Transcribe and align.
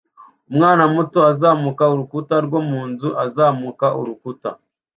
Umwana 0.51 0.83
muto 0.93 1.19
uzamuka 1.33 1.83
urukuta 1.93 2.35
rwo 2.45 2.59
mu 2.69 2.81
nzu 2.89 3.09
azamuka 3.25 3.85
urukuta 3.99 4.49